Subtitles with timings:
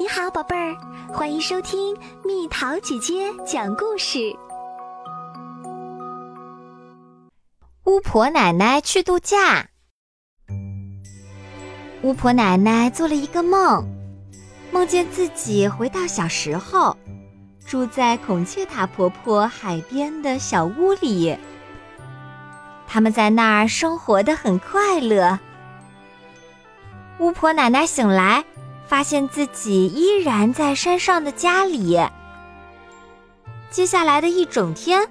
[0.00, 0.76] 你好，宝贝儿，
[1.12, 1.92] 欢迎收听
[2.24, 4.32] 蜜桃姐姐讲故事。
[7.82, 9.66] 巫婆奶奶去度假。
[12.02, 13.84] 巫婆奶奶做了一个梦，
[14.70, 16.96] 梦见自己回到小时候，
[17.66, 21.36] 住在孔雀塔婆婆海边的小屋里。
[22.86, 25.36] 他们在那儿生活的很快乐。
[27.18, 28.44] 巫婆奶奶醒来。
[28.88, 32.00] 发现自己依然在山上的家里。
[33.70, 35.06] 接下来的一整天，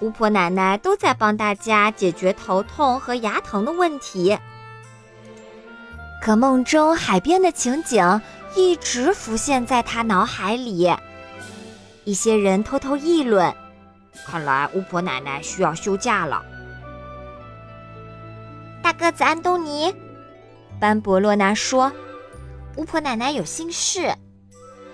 [0.00, 4.36] 巫婆奶奶都在帮大家解决头痛和牙疼的问题。
[6.20, 8.20] 可梦中海边的情景
[8.56, 10.92] 一直浮现在她脑海里。
[12.02, 13.54] 一些人偷偷议论
[14.26, 16.44] ：“看来巫婆奶奶需要休假了。”
[18.82, 19.94] 大个子安东尼，
[20.80, 21.92] 班博洛娜说。
[22.76, 24.14] 巫婆奶奶有心事。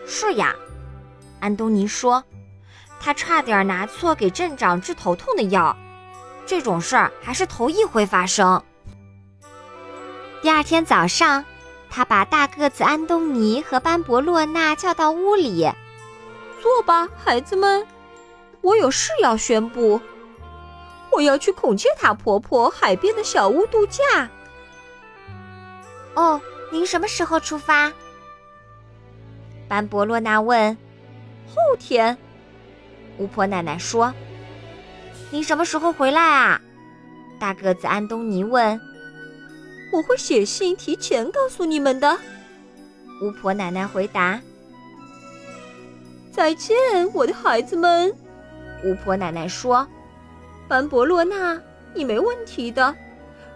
[0.07, 0.55] 是呀，
[1.41, 2.23] 安东尼说，
[3.01, 5.77] 他差点拿错给镇长治头痛的药。
[6.47, 8.63] 这种事儿还是头一回发生。
[10.43, 11.45] 第二天早上，
[11.89, 15.71] 他把大个子安东尼和班博洛娜叫到屋里
[16.61, 17.87] ：“坐吧，孩子们，
[18.63, 20.01] 我有事要宣布。
[21.13, 24.29] 我要去孔雀塔婆婆海边的小屋度假。”
[26.15, 26.41] 哦。
[26.73, 27.93] 您什么时候出发？
[29.69, 30.77] 班博洛娜问。
[31.49, 32.17] 后天，
[33.19, 34.15] 巫婆奶奶说。
[35.31, 36.61] 您什么时候回来啊？
[37.41, 38.81] 大个子安东尼问。
[39.93, 42.17] 我会写信提前告诉你们的。
[43.21, 44.41] 巫婆奶奶回答。
[46.31, 46.77] 再见，
[47.13, 48.15] 我的孩子们。
[48.85, 49.87] 巫婆奶奶说。
[50.69, 51.61] 班博洛娜，
[51.95, 52.95] 你没问题的。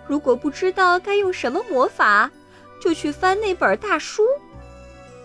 [0.09, 2.29] 如果不知道该用什么魔法。
[2.85, 4.23] 就去翻那本大书，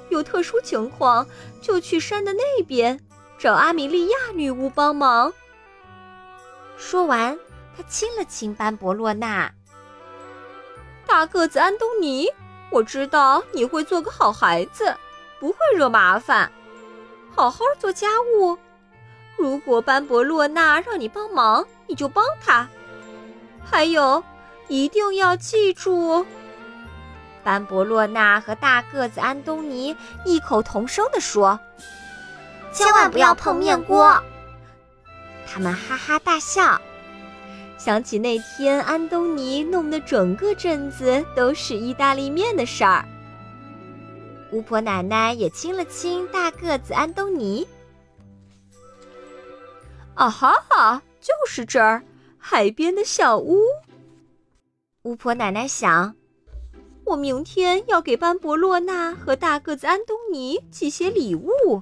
[0.07, 1.27] 有特殊情况
[1.61, 2.97] 就去山的那边
[3.37, 5.33] 找阿米莉亚女巫帮忙。
[6.77, 7.37] 说完，
[7.75, 9.51] 他亲了亲班博洛娜。
[11.05, 12.29] 大个子安东尼，
[12.69, 14.95] 我知道你会做个好孩子，
[15.37, 16.49] 不会惹麻烦，
[17.35, 18.57] 好好做家务。
[19.37, 22.65] 如果班博洛娜让你帮忙，你就帮他。
[23.61, 24.23] 还有，
[24.69, 26.25] 一定要记住。
[27.49, 31.59] 班博洛娜和大个子安东尼异口同声地说
[32.71, 34.23] ：“千万不要碰面锅。”
[35.51, 36.79] 他们哈哈大笑，
[37.75, 43.03] 想起那天安东尼弄得整个镇子都是意大利面的事儿。
[44.51, 47.67] 巫婆奶奶也亲了亲大个子安东尼。
[50.13, 52.03] 啊哈哈，就是这儿，
[52.37, 53.57] 海边的小屋。
[55.01, 56.13] 巫婆奶奶想。
[57.09, 61.81] 我明天要给班博洛娜和大个子安东尼寄些礼物。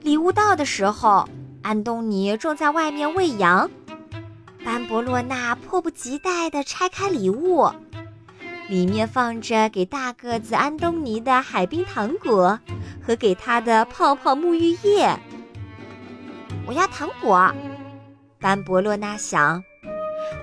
[0.00, 1.28] 礼物到的时候，
[1.60, 3.70] 安东尼正在外面喂羊。
[4.64, 7.70] 班博洛娜迫不及待地拆开礼物，
[8.70, 12.58] 里面放着给大个子安东尼的海冰糖果
[13.06, 15.14] 和给他的泡泡沐浴液。
[16.66, 17.52] 我要糖果，
[18.40, 19.62] 班博洛娜想。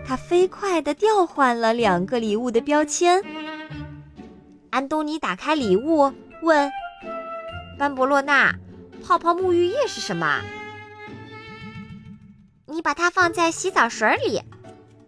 [0.09, 3.23] 他飞快地调换了两个礼物的标签。
[4.71, 6.11] 安东尼打开礼物，
[6.41, 6.71] 问
[7.77, 8.55] ：“班博洛娜，
[9.05, 10.41] 泡泡沐浴液是什么？”
[12.65, 14.41] 你把它放在洗澡水里，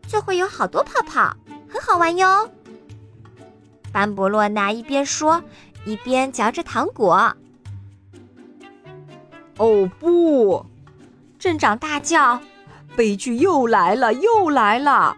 [0.08, 1.36] 就会有好多泡泡，
[1.68, 2.48] 很好玩哟。
[3.92, 5.44] 班博洛娜一边说，
[5.84, 7.36] 一边嚼着糖果。
[9.58, 10.64] 哦不！
[11.40, 12.40] 镇长大叫。
[12.96, 15.18] 悲剧又来了，又来了！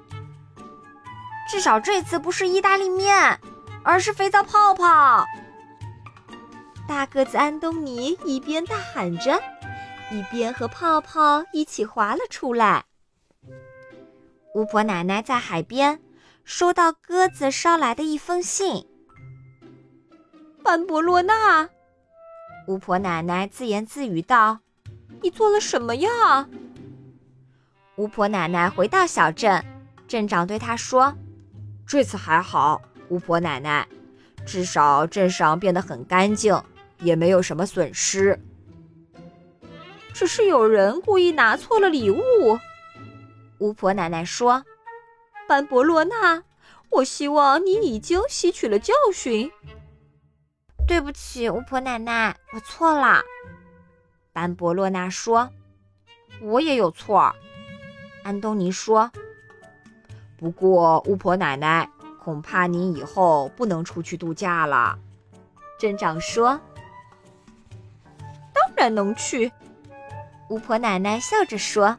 [1.49, 3.39] 至少这次不是意大利面，
[3.83, 5.25] 而是肥皂泡泡。
[6.87, 9.41] 大个子安东尼一边大喊着，
[10.11, 12.85] 一边和泡泡一起滑了出来。
[14.53, 15.99] 巫婆奶奶在海边
[16.43, 18.87] 收到鸽子捎来的一封信。
[20.63, 21.69] 班博洛娜，
[22.67, 24.59] 巫婆奶奶自言自语道
[25.21, 26.47] ：“你做了什么呀？”
[27.97, 29.63] 巫婆奶奶回到小镇，
[30.07, 31.15] 镇长对她说
[31.85, 33.87] ：“这次还好，巫婆奶奶，
[34.45, 36.59] 至少镇上变得很干净，
[37.01, 38.39] 也没有什么损失。
[40.11, 42.59] 只是有人故意拿错了礼物。”
[43.59, 44.65] 巫婆奶奶说
[45.47, 46.43] ：“班博洛娜，
[46.89, 49.51] 我希望你已经吸取了教训。”
[50.87, 53.21] 对不起，巫婆奶奶，我错了。”
[54.33, 55.51] 班博洛娜说
[56.41, 57.31] ：“我也有错。”
[58.23, 59.11] 安东尼说
[60.37, 61.89] ：“不过，巫婆奶奶，
[62.23, 64.97] 恐怕您以后不能出去度假了。
[65.79, 66.59] 镇长说
[68.53, 69.51] ：“当然能去。”
[70.49, 71.97] 巫婆奶奶笑着说：“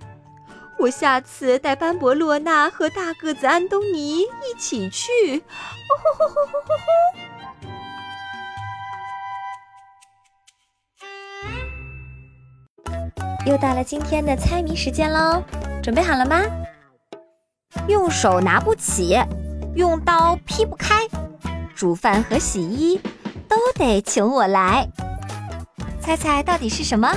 [0.79, 5.43] 我下次带班博洛娜和大个子安东尼一起去。”
[13.47, 15.43] 又到了今天的猜谜时间喽，
[15.85, 16.41] 准备好了吗？
[17.89, 19.15] 用手拿不起，
[19.75, 21.07] 用刀劈不开，
[21.75, 22.99] 煮饭和洗衣
[23.47, 24.89] 都得请我来。
[26.01, 27.15] 猜猜到底是什么？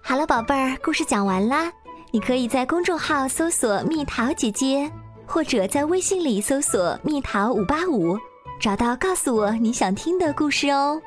[0.00, 1.70] 好了，宝贝儿，故事讲完啦。
[2.12, 4.90] 你可以在公众号搜索“蜜桃姐姐”，
[5.28, 8.18] 或者在微信里搜索“蜜桃五八五”，
[8.58, 10.98] 找到告诉我你想听的故事哦。